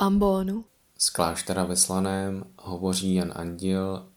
ambonu. 0.00 0.64
Z 0.98 1.10
kláštera 1.10 1.64
ve 1.64 1.76
Slaném 1.76 2.44
hovoří 2.56 3.14
Jan 3.14 3.32
Andil 3.36 4.08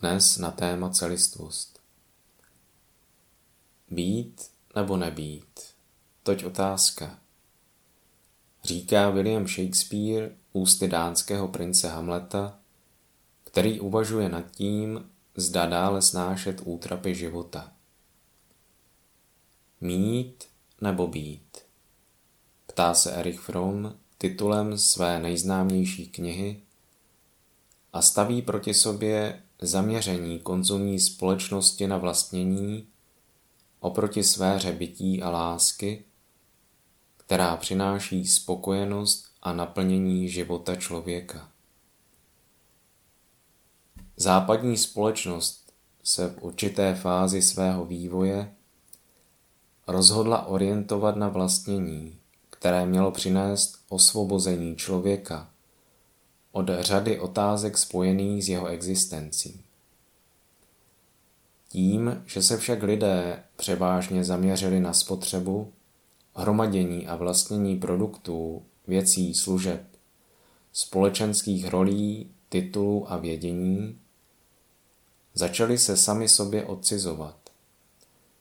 dnes 0.00 0.38
na 0.38 0.50
téma 0.50 0.90
celistvost. 0.90 1.80
Být 3.90 4.50
nebo 4.76 4.96
nebýt? 4.96 5.60
Toť 6.22 6.44
otázka. 6.44 7.18
Říká 8.64 9.10
William 9.10 9.48
Shakespeare 9.48 10.36
ústy 10.52 10.88
dánského 10.88 11.48
prince 11.48 11.88
Hamleta, 11.88 12.58
který 13.44 13.80
uvažuje 13.80 14.28
nad 14.28 14.50
tím, 14.50 15.10
zda 15.36 15.66
dále 15.66 16.02
snášet 16.02 16.60
útrapy 16.64 17.14
života. 17.14 17.72
Mít 19.80 20.44
nebo 20.80 21.06
být? 21.06 21.58
Ptá 22.66 22.94
se 22.94 23.12
Erich 23.12 23.40
Fromm 23.40 24.01
titulem 24.22 24.78
své 24.78 25.18
nejznámější 25.18 26.06
knihy 26.08 26.60
a 27.92 28.02
staví 28.02 28.42
proti 28.42 28.74
sobě 28.74 29.42
zaměření 29.60 30.38
konzumní 30.38 31.00
společnosti 31.00 31.86
na 31.86 31.98
vlastnění 31.98 32.86
oproti 33.80 34.22
sféře 34.22 34.72
bytí 34.72 35.22
a 35.22 35.30
lásky, 35.30 36.04
která 37.16 37.56
přináší 37.56 38.26
spokojenost 38.26 39.24
a 39.42 39.52
naplnění 39.52 40.28
života 40.28 40.76
člověka. 40.76 41.48
Západní 44.16 44.76
společnost 44.76 45.72
se 46.02 46.28
v 46.28 46.42
určité 46.42 46.94
fázi 46.94 47.42
svého 47.42 47.84
vývoje 47.84 48.54
rozhodla 49.86 50.46
orientovat 50.46 51.16
na 51.16 51.28
vlastnění, 51.28 52.21
které 52.62 52.86
mělo 52.86 53.10
přinést 53.10 53.78
osvobození 53.88 54.76
člověka 54.76 55.50
od 56.52 56.66
řady 56.80 57.20
otázek 57.20 57.78
spojených 57.78 58.44
s 58.44 58.48
jeho 58.48 58.66
existencí. 58.66 59.60
Tím, 61.68 62.22
že 62.26 62.42
se 62.42 62.56
však 62.58 62.82
lidé 62.82 63.42
převážně 63.56 64.24
zaměřili 64.24 64.80
na 64.80 64.92
spotřebu, 64.92 65.72
hromadění 66.34 67.06
a 67.06 67.16
vlastnění 67.16 67.76
produktů, 67.76 68.62
věcí, 68.86 69.34
služeb, 69.34 69.82
společenských 70.72 71.68
rolí, 71.68 72.30
titulů 72.48 73.12
a 73.12 73.16
vědění, 73.16 73.98
začali 75.34 75.78
se 75.78 75.96
sami 75.96 76.28
sobě 76.28 76.64
odcizovat. 76.64 77.38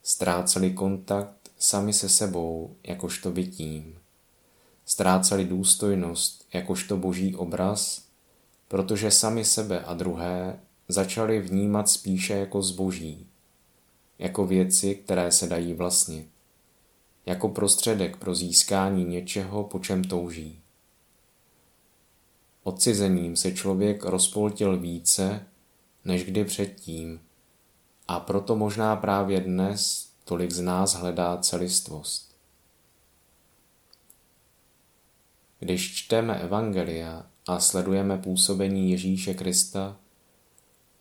Ztráceli 0.04 0.72
kontakt 0.74 1.52
sami 1.60 1.94
se 1.94 2.10
sebou, 2.10 2.76
jakožto 2.84 3.32
bytím 3.32 4.01
ztráceli 4.86 5.46
důstojnost 5.46 6.48
jakožto 6.54 6.98
boží 6.98 7.36
obraz, 7.36 8.06
protože 8.68 9.12
sami 9.12 9.46
sebe 9.46 9.80
a 9.80 9.94
druhé 9.94 10.60
začali 10.88 11.40
vnímat 11.40 11.90
spíše 11.90 12.34
jako 12.34 12.62
zboží, 12.62 13.28
jako 14.20 14.46
věci, 14.46 14.96
které 14.96 15.32
se 15.32 15.48
dají 15.48 15.74
vlastnit, 15.74 16.30
jako 17.26 17.50
prostředek 17.50 18.18
pro 18.18 18.36
získání 18.36 19.06
něčeho, 19.06 19.64
po 19.64 19.80
čem 19.80 20.04
touží. 20.04 20.62
Odcizením 22.64 23.36
se 23.36 23.52
člověk 23.52 24.04
rozpoltil 24.04 24.80
více, 24.80 25.46
než 26.06 26.24
kdy 26.24 26.46
předtím, 26.46 27.22
a 28.08 28.20
proto 28.20 28.56
možná 28.56 28.96
právě 28.96 29.42
dnes 29.42 30.10
tolik 30.24 30.52
z 30.52 30.62
nás 30.62 30.94
hledá 30.94 31.38
celistvost. 31.38 32.31
Když 35.64 35.96
čteme 35.96 36.40
Evangelia 36.40 37.26
a 37.48 37.60
sledujeme 37.60 38.18
působení 38.18 38.92
Ježíše 38.92 39.34
Krista, 39.34 39.98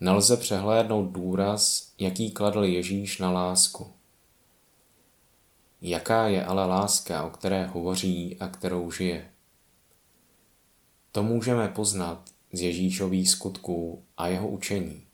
nelze 0.01 0.37
přehlédnout 0.37 1.13
důraz, 1.13 1.93
jaký 1.99 2.31
kladl 2.31 2.65
Ježíš 2.65 3.19
na 3.19 3.31
lásku. 3.31 3.93
Jaká 5.81 6.29
je 6.29 6.45
ale 6.45 6.67
láska, 6.67 7.23
o 7.23 7.31
které 7.31 7.67
hovoří 7.67 8.37
a 8.41 8.49
kterou 8.49 8.91
žije? 8.91 9.31
To 11.13 11.23
můžeme 11.23 11.69
poznat 11.69 12.31
z 12.53 12.61
Ježíšových 12.61 13.31
skutků 13.31 14.05
a 14.17 14.29
jeho 14.29 14.49
učení, 14.49 15.07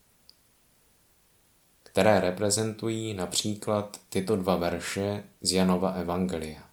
které 1.83 2.21
reprezentují 2.21 3.15
například 3.15 4.01
tyto 4.09 4.37
dva 4.37 4.57
verše 4.57 5.25
z 5.41 5.53
Janova 5.53 5.91
Evangelia. 5.91 6.67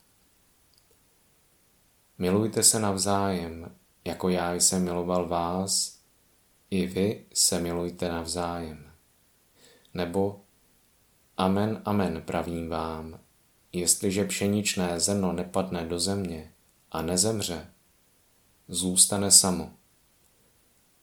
Milujte 2.18 2.64
se 2.64 2.80
navzájem, 2.80 3.76
jako 4.06 4.30
já 4.30 4.54
jsem 4.54 4.84
miloval 4.84 5.28
vás, 5.28 6.00
i 6.70 6.88
vy 6.88 7.26
se 7.34 7.60
milujte 7.60 8.10
navzájem. 8.10 8.92
Nebo 9.94 10.44
Amen, 11.38 11.82
amen, 11.86 12.22
pravím 12.22 12.70
vám, 12.70 13.20
jestliže 13.72 14.26
pšeničné 14.26 15.00
zrno 15.00 15.34
nepadne 15.34 15.86
do 15.86 16.00
země 16.00 16.54
a 16.92 17.02
nezemře, 17.02 17.68
zůstane 18.68 19.32
samo. 19.32 19.72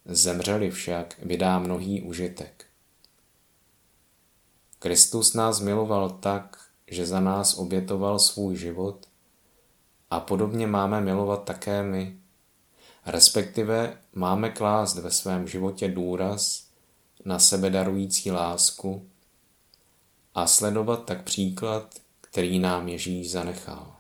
Zemřeli 0.05 0.71
však 0.71 1.19
vydá 1.23 1.59
mnohý 1.59 2.03
užitek. 2.03 2.67
Kristus 4.79 5.35
nás 5.35 5.61
miloval 5.61 6.11
tak, 6.11 6.71
že 6.87 7.07
za 7.07 7.21
nás 7.21 7.59
obětoval 7.59 8.19
svůj 8.19 8.57
život 8.57 9.09
a 10.11 10.21
podobně 10.21 10.67
máme 10.67 11.01
milovat 11.01 11.45
také 11.45 11.83
my. 11.83 12.17
Respektive 13.07 13.99
máme 14.13 14.51
klást 14.51 14.99
ve 14.99 15.11
svém 15.11 15.49
životě 15.49 15.89
důraz 15.89 16.67
na 17.25 17.39
sebe 17.39 17.71
darující 17.71 18.31
lásku 18.31 19.11
a 20.35 20.47
sledovat 20.47 21.05
tak 21.05 21.25
příklad, 21.25 21.95
který 22.21 22.59
nám 22.59 22.89
Ježíš 22.89 23.31
zanechal. 23.31 23.97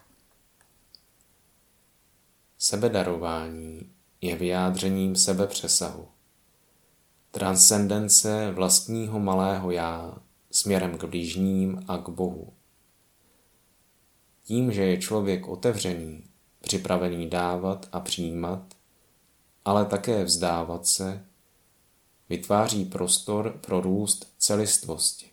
Sebedarování 2.59 3.91
je 4.21 4.37
vyjádřením 4.37 5.17
sebepřesahu, 5.17 6.09
transcendence 7.31 8.51
vlastního 8.51 9.21
malého 9.21 9.71
já 9.71 10.15
směrem 10.51 10.99
k 10.99 11.05
blížním 11.05 11.85
a 11.89 11.99
k 11.99 12.09
Bohu. 12.09 12.53
Tím, 14.43 14.73
že 14.73 14.83
je 14.83 14.99
člověk 14.99 15.49
otevřený, 15.49 16.25
připravený 16.61 17.31
dávat 17.31 17.89
a 17.93 18.01
přijímat, 18.01 18.75
ale 19.65 19.85
také 19.85 20.25
vzdávat 20.25 20.87
se, 20.87 21.25
vytváří 22.29 22.85
prostor 22.85 23.59
pro 23.67 23.81
růst 23.81 24.35
celistvosti. 24.39 25.31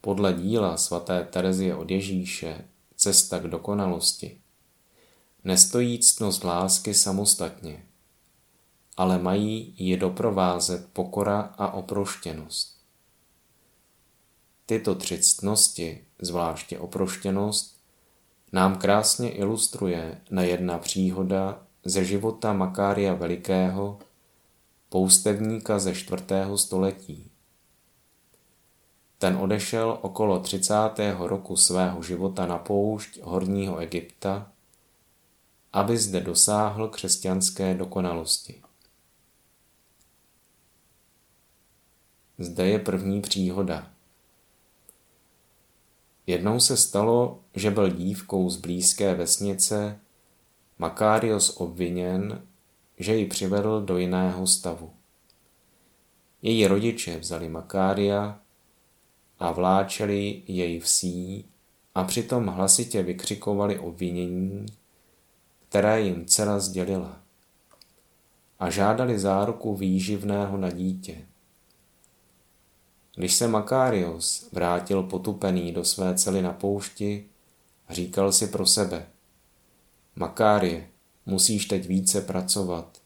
Podle 0.00 0.32
díla 0.32 0.76
svaté 0.76 1.24
Terezie 1.24 1.76
od 1.76 1.90
Ježíše 1.90 2.64
Cesta 2.96 3.38
k 3.38 3.42
dokonalosti 3.42 4.40
nestojí 5.44 5.98
ctnost 5.98 6.44
lásky 6.44 6.94
samostatně, 6.94 7.86
ale 8.96 9.18
mají 9.18 9.74
ji 9.78 9.96
doprovázet 9.96 10.88
pokora 10.92 11.40
a 11.40 11.70
oproštěnost. 11.70 12.75
Tyto 14.66 14.94
tři 14.94 15.18
ctnosti 15.18 16.04
zvláště 16.18 16.78
oproštěnost, 16.78 17.80
nám 18.52 18.78
krásně 18.78 19.30
ilustruje 19.30 20.20
na 20.30 20.42
jedna 20.42 20.78
příhoda 20.78 21.62
ze 21.84 22.04
života 22.04 22.52
Makária 22.52 23.14
Velikého, 23.14 23.98
poustevníka 24.88 25.78
ze 25.78 25.94
čtvrtého 25.94 26.58
století. 26.58 27.30
Ten 29.18 29.36
odešel 29.36 29.98
okolo 30.02 30.40
30. 30.40 30.74
roku 31.18 31.56
svého 31.56 32.02
života 32.02 32.46
na 32.46 32.58
poušť 32.58 33.20
horního 33.22 33.78
Egypta, 33.78 34.52
aby 35.72 35.98
zde 35.98 36.20
dosáhl 36.20 36.88
křesťanské 36.88 37.74
dokonalosti. 37.74 38.62
Zde 42.38 42.68
je 42.68 42.78
první 42.78 43.20
příhoda– 43.20 43.90
Jednou 46.26 46.60
se 46.60 46.76
stalo, 46.76 47.40
že 47.54 47.70
byl 47.70 47.90
dívkou 47.90 48.50
z 48.50 48.56
blízké 48.56 49.14
vesnice 49.14 50.00
Makários 50.78 51.60
obviněn, 51.60 52.42
že 52.98 53.16
ji 53.16 53.26
přivedl 53.26 53.80
do 53.80 53.98
jiného 53.98 54.46
stavu. 54.46 54.90
Její 56.42 56.66
rodiče 56.66 57.18
vzali 57.18 57.48
Makária 57.48 58.40
a 59.38 59.52
vláčeli 59.52 60.42
jej 60.46 60.80
vsí 60.80 61.44
a 61.94 62.04
přitom 62.04 62.46
hlasitě 62.46 63.02
vykřikovali 63.02 63.78
obvinění, 63.78 64.66
které 65.68 66.00
jim 66.00 66.26
dcera 66.26 66.58
sdělila 66.58 67.20
a 68.58 68.70
žádali 68.70 69.18
záruku 69.18 69.76
výživného 69.76 70.56
na 70.56 70.70
dítě. 70.70 71.26
Když 73.16 73.34
se 73.34 73.48
Makários 73.48 74.48
vrátil 74.52 75.02
potupený 75.02 75.72
do 75.72 75.84
své 75.84 76.14
cely 76.14 76.42
na 76.42 76.52
poušti, 76.52 77.26
říkal 77.90 78.32
si 78.32 78.46
pro 78.46 78.66
sebe, 78.66 79.06
Makárie, 80.16 80.88
musíš 81.26 81.66
teď 81.66 81.86
více 81.86 82.20
pracovat 82.20 83.02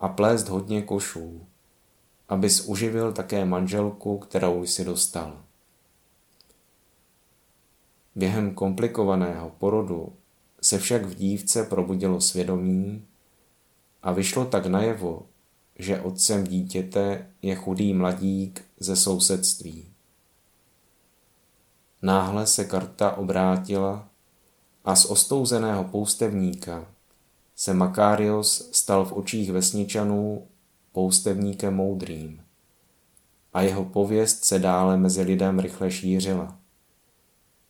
a 0.00 0.08
plést 0.08 0.48
hodně 0.48 0.82
košů, 0.82 1.46
abys 2.28 2.60
uživil 2.60 3.12
také 3.12 3.44
manželku, 3.44 4.18
kterou 4.18 4.62
jsi 4.62 4.84
dostal. 4.84 5.42
Během 8.14 8.54
komplikovaného 8.54 9.50
porodu 9.50 10.12
se 10.62 10.78
však 10.78 11.04
v 11.04 11.14
dívce 11.14 11.64
probudilo 11.64 12.20
svědomí 12.20 13.06
a 14.02 14.12
vyšlo 14.12 14.44
tak 14.44 14.66
najevo, 14.66 15.26
že 15.78 16.00
otcem 16.00 16.44
dítěte 16.44 17.30
je 17.42 17.54
chudý 17.54 17.94
mladík 17.94 18.65
ze 18.78 18.96
sousedství. 18.96 19.86
Náhle 22.02 22.46
se 22.46 22.64
karta 22.64 23.16
obrátila 23.16 24.08
a 24.84 24.96
z 24.96 25.04
ostouzeného 25.04 25.84
poustevníka 25.84 26.86
se 27.56 27.74
Makários 27.74 28.68
stal 28.72 29.04
v 29.04 29.12
očích 29.12 29.52
vesničanů 29.52 30.46
poustevníkem 30.92 31.74
moudrým 31.74 32.42
a 33.52 33.62
jeho 33.62 33.84
pověst 33.84 34.44
se 34.44 34.58
dále 34.58 34.96
mezi 34.96 35.22
lidem 35.22 35.58
rychle 35.58 35.90
šířila. 35.90 36.58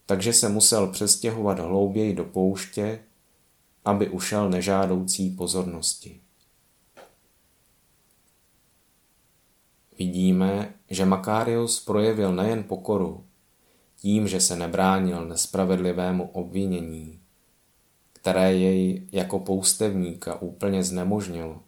Takže 0.06 0.32
se 0.32 0.48
musel 0.48 0.86
přestěhovat 0.86 1.58
hlouběji 1.58 2.14
do 2.14 2.24
pouště, 2.24 2.98
aby 3.84 4.08
ušel 4.08 4.50
nežádoucí 4.50 5.30
pozornosti. 5.30 6.20
Vidíme, 9.98 10.74
že 10.90 11.04
Makários 11.04 11.80
projevil 11.80 12.32
nejen 12.32 12.64
pokoru, 12.64 13.24
tím, 13.96 14.28
že 14.28 14.40
se 14.40 14.56
nebránil 14.56 15.24
nespravedlivému 15.24 16.30
obvinění, 16.32 17.20
které 18.12 18.54
jej 18.54 19.08
jako 19.12 19.38
poustevníka 19.40 20.42
úplně 20.42 20.82
znemožnilo, 20.82 21.62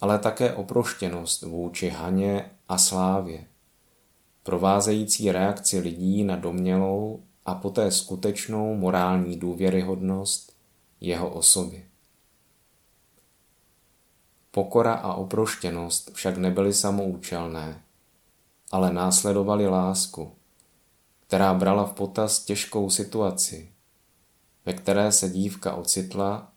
ale 0.00 0.18
také 0.18 0.54
oproštěnost 0.54 1.42
vůči 1.42 1.88
Haně 1.88 2.50
a 2.68 2.78
Slávě, 2.78 3.44
provázející 4.42 5.32
reakci 5.32 5.78
lidí 5.78 6.24
na 6.24 6.36
domělou 6.36 7.22
a 7.44 7.54
poté 7.54 7.90
skutečnou 7.90 8.74
morální 8.74 9.36
důvěryhodnost 9.36 10.52
jeho 11.00 11.30
osoby. 11.30 11.84
Pokora 14.54 14.94
a 14.94 15.14
oproštěnost 15.14 16.10
však 16.14 16.36
nebyly 16.36 16.74
samoučelné, 16.74 17.82
ale 18.72 18.92
následovaly 18.92 19.66
lásku, 19.66 20.32
která 21.26 21.54
brala 21.54 21.84
v 21.86 21.92
potaz 21.92 22.44
těžkou 22.44 22.90
situaci, 22.90 23.72
ve 24.66 24.72
které 24.72 25.12
se 25.12 25.28
dívka 25.28 25.74
ocitla 25.74 26.52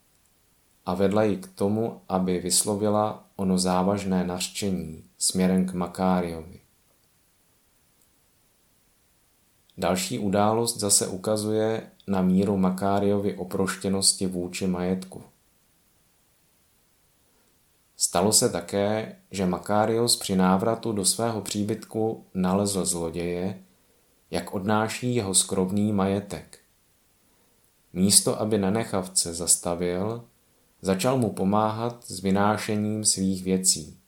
a 0.86 0.94
vedla 0.94 1.24
ji 1.24 1.38
k 1.38 1.48
tomu, 1.48 2.02
aby 2.10 2.40
vyslovila 2.40 3.28
ono 3.36 3.58
závažné 3.58 4.24
nařčení 4.24 5.04
směrem 5.18 5.66
k 5.66 5.74
Makáriovi. 5.74 6.60
Další 9.78 10.20
událost 10.20 10.78
zase 10.78 11.08
ukazuje 11.08 11.92
na 12.08 12.22
míru 12.22 12.58
Makáriovi 12.58 13.38
oproštěnosti 13.38 14.28
vůči 14.28 14.68
majetku. 14.68 15.24
Stalo 18.16 18.34
se 18.34 18.50
také, 18.50 19.16
že 19.32 19.46
Makários 19.46 20.16
při 20.16 20.36
návratu 20.36 20.92
do 20.92 21.06
svého 21.06 21.42
příbytku 21.42 22.26
nalezl 22.34 22.86
zloděje, 22.86 23.64
jak 24.32 24.54
odnáší 24.54 25.16
jeho 25.16 25.34
skromný 25.34 25.94
majetek. 25.94 26.60
Místo, 27.94 28.42
aby 28.42 28.58
na 28.58 28.70
nechavce 28.70 29.34
zastavil, 29.34 30.24
začal 30.82 31.18
mu 31.18 31.30
pomáhat 31.32 32.04
s 32.04 32.20
vynášením 32.20 33.06
svých 33.06 33.44
věcí. 33.44 34.00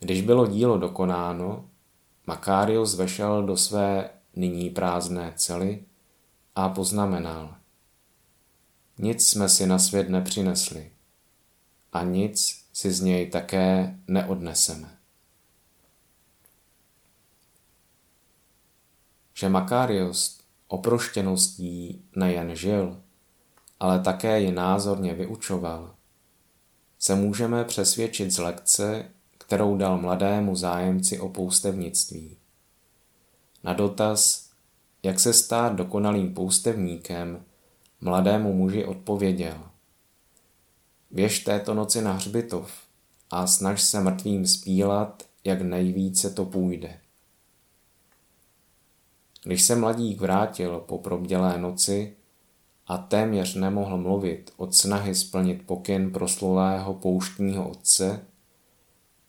Když 0.00 0.22
bylo 0.22 0.46
dílo 0.46 0.78
dokonáno, 0.78 1.64
Makários 2.26 2.94
vešel 2.94 3.42
do 3.42 3.56
své 3.56 4.10
nyní 4.36 4.70
prázdné 4.70 5.32
cely 5.36 5.84
a 6.54 6.68
poznamenal. 6.68 7.54
Nic 8.98 9.28
jsme 9.28 9.48
si 9.48 9.66
na 9.66 9.78
svět 9.78 10.08
nepřinesli 10.08 10.93
a 11.94 12.02
nic 12.02 12.64
si 12.72 12.92
z 12.92 13.00
něj 13.00 13.30
také 13.30 13.98
neodneseme. 14.08 14.98
Že 19.34 19.48
Makários 19.48 20.40
oproštěností 20.68 22.04
nejen 22.16 22.56
žil, 22.56 23.02
ale 23.80 24.00
také 24.00 24.40
ji 24.40 24.52
názorně 24.52 25.14
vyučoval, 25.14 25.94
se 26.98 27.14
můžeme 27.14 27.64
přesvědčit 27.64 28.30
z 28.30 28.38
lekce, 28.38 29.10
kterou 29.38 29.76
dal 29.76 29.98
mladému 29.98 30.56
zájemci 30.56 31.20
o 31.20 31.28
poustevnictví. 31.28 32.36
Na 33.64 33.72
dotaz, 33.72 34.50
jak 35.02 35.20
se 35.20 35.32
stát 35.32 35.72
dokonalým 35.72 36.34
poustevníkem, 36.34 37.44
mladému 38.00 38.52
muži 38.52 38.84
odpověděl. 38.84 39.73
Běž 41.14 41.38
této 41.38 41.74
noci 41.74 42.02
na 42.02 42.12
hřbitov 42.12 42.72
a 43.30 43.46
snaž 43.46 43.82
se 43.82 44.00
mrtvým 44.00 44.46
spílat, 44.46 45.22
jak 45.44 45.62
nejvíce 45.62 46.30
to 46.30 46.44
půjde. 46.44 47.00
Když 49.44 49.62
se 49.62 49.76
mladík 49.76 50.20
vrátil 50.20 50.80
po 50.80 50.98
probdělé 50.98 51.58
noci 51.58 52.16
a 52.86 52.98
téměř 52.98 53.54
nemohl 53.54 53.96
mluvit 53.96 54.52
od 54.56 54.74
snahy 54.74 55.14
splnit 55.14 55.66
pokyn 55.66 56.10
proslulého 56.12 56.94
pouštního 56.94 57.68
otce, 57.70 58.26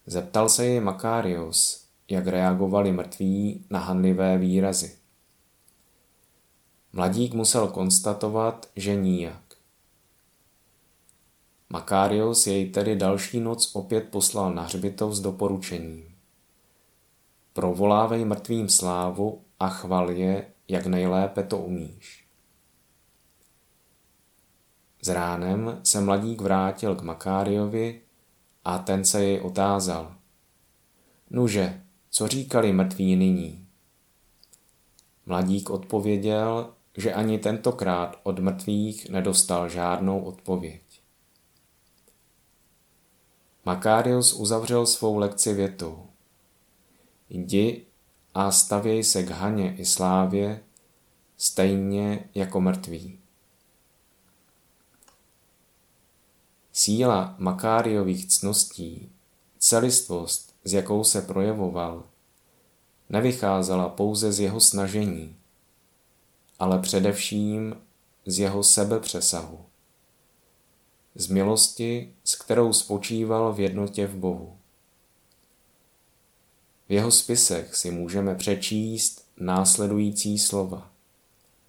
zeptal 0.05 0.49
se 0.49 0.65
jej 0.65 0.79
Makários, 0.79 1.85
jak 2.09 2.27
reagovali 2.27 2.91
mrtví 2.91 3.65
na 3.69 3.79
hanlivé 3.79 4.37
výrazy. 4.37 4.95
Mladík 6.93 7.33
musel 7.33 7.67
konstatovat, 7.67 8.69
že 8.75 8.95
nijak. 8.95 9.44
Makários 11.69 12.47
jej 12.47 12.69
tedy 12.69 12.95
další 12.95 13.39
noc 13.39 13.75
opět 13.75 14.09
poslal 14.09 14.53
na 14.53 14.63
hřbitov 14.63 15.13
s 15.13 15.19
doporučením. 15.19 16.15
Provolávej 17.53 18.25
mrtvým 18.25 18.69
slávu 18.69 19.41
a 19.59 19.69
chval 19.69 20.11
je, 20.11 20.47
jak 20.67 20.85
nejlépe 20.85 21.43
to 21.43 21.57
umíš. 21.57 22.27
Z 25.01 25.07
ránem 25.07 25.79
se 25.83 26.01
mladík 26.01 26.41
vrátil 26.41 26.95
k 26.95 27.01
Makáriovi 27.01 28.01
a 28.65 28.77
ten 28.77 29.05
se 29.05 29.23
jej 29.23 29.41
otázal. 29.41 30.15
Nuže, 31.29 31.81
co 32.09 32.27
říkali 32.27 32.73
mrtví 32.73 33.15
nyní? 33.15 33.67
Mladík 35.25 35.69
odpověděl, 35.69 36.73
že 36.97 37.13
ani 37.13 37.39
tentokrát 37.39 38.19
od 38.23 38.39
mrtvých 38.39 39.09
nedostal 39.09 39.69
žádnou 39.69 40.19
odpověď. 40.19 40.84
Makários 43.65 44.33
uzavřel 44.33 44.85
svou 44.85 45.17
lekci 45.17 45.53
větou. 45.53 46.07
Jdi 47.29 47.85
a 48.33 48.51
stavěj 48.51 49.03
se 49.03 49.23
k 49.23 49.29
Haně 49.29 49.75
i 49.75 49.85
Slávě 49.85 50.63
stejně 51.37 52.29
jako 52.35 52.61
mrtví. 52.61 53.19
Síla 56.73 57.35
Makáriových 57.37 58.27
cností, 58.27 59.11
celistvost, 59.57 60.55
s 60.63 60.73
jakou 60.73 61.03
se 61.03 61.21
projevoval, 61.21 62.03
nevycházela 63.09 63.89
pouze 63.89 64.31
z 64.31 64.39
jeho 64.39 64.59
snažení, 64.59 65.35
ale 66.59 66.79
především 66.79 67.75
z 68.25 68.39
jeho 68.39 68.63
sebepřesahu. 68.63 69.65
Z 71.15 71.27
milosti, 71.27 72.13
s 72.23 72.35
kterou 72.35 72.73
spočíval 72.73 73.53
v 73.53 73.59
jednotě 73.59 74.07
v 74.07 74.15
Bohu. 74.15 74.57
V 76.89 76.91
jeho 76.91 77.11
spisech 77.11 77.75
si 77.75 77.91
můžeme 77.91 78.35
přečíst 78.35 79.27
následující 79.37 80.39
slova. 80.39 80.91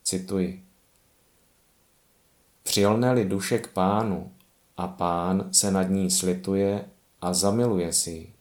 Cituji. 0.03 0.65
Přilne-li 2.63 3.25
duše 3.25 3.59
k 3.59 3.73
pánu 3.73 4.33
a 4.77 4.89
pán 4.89 5.49
se 5.53 5.71
nad 5.71 5.83
ní 5.83 6.11
slituje 6.11 6.89
a 7.21 7.33
zamiluje 7.35 7.93
si 7.93 8.11
ji. 8.11 8.33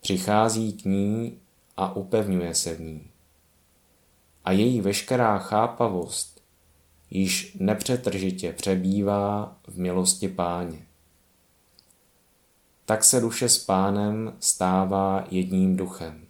Přichází 0.00 0.72
k 0.72 0.84
ní 0.84 1.38
a 1.76 1.96
upevňuje 1.96 2.54
se 2.54 2.74
v 2.74 2.80
ní. 2.80 3.10
A 4.44 4.52
její 4.52 4.80
veškerá 4.80 5.38
chápavost 5.38 6.33
již 7.14 7.56
nepřetržitě 7.60 8.52
přebývá 8.52 9.56
v 9.66 9.78
milosti 9.78 10.28
páně 10.28 10.86
tak 12.84 13.04
se 13.04 13.20
duše 13.20 13.48
s 13.48 13.58
pánem 13.58 14.36
stává 14.40 15.26
jedním 15.30 15.76
duchem. 15.76 16.26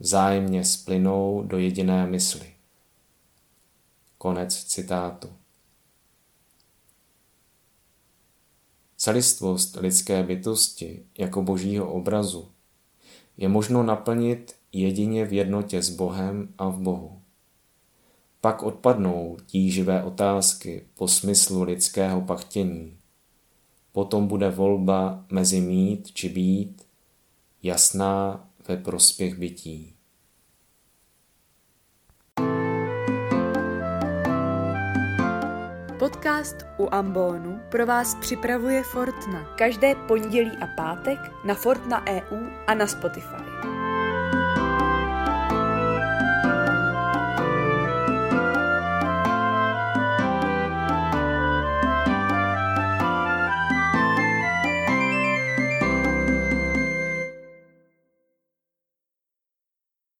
Vzájemně 0.00 0.64
splynou 0.64 1.42
do 1.46 1.58
jediné 1.58 2.06
mysli. 2.06 2.54
Konec 4.18 4.64
citátu. 4.64 5.32
Celistvost 8.96 9.76
lidské 9.76 10.22
bytosti 10.22 11.06
jako 11.18 11.42
božího 11.42 11.92
obrazu 11.92 12.50
je 13.36 13.48
možno 13.48 13.82
naplnit 13.82 14.56
jedině 14.72 15.24
v 15.24 15.32
jednotě 15.32 15.82
s 15.82 15.90
Bohem 15.90 16.54
a 16.58 16.68
v 16.68 16.78
Bohu. 16.78 17.22
Pak 18.46 18.62
odpadnou 18.62 19.36
tíživé 19.46 20.02
otázky 20.02 20.86
po 20.94 21.08
smyslu 21.08 21.62
lidského 21.62 22.20
pachtění. 22.20 22.98
Potom 23.92 24.26
bude 24.26 24.50
volba 24.50 25.24
mezi 25.32 25.60
mít 25.60 26.12
či 26.12 26.28
být 26.28 26.82
jasná 27.62 28.46
ve 28.68 28.76
prospěch 28.76 29.38
bytí. 29.38 29.94
Podcast 35.98 36.56
u 36.78 36.94
Ambonu 36.94 37.60
pro 37.70 37.86
vás 37.86 38.14
připravuje 38.14 38.82
Fortna. 38.82 39.44
Každé 39.58 39.94
pondělí 39.94 40.50
a 40.50 40.66
pátek 40.66 41.18
na 41.44 41.54
Fortna 41.54 42.04
EU 42.06 42.46
a 42.66 42.74
na 42.74 42.86
Spotify. 42.86 43.45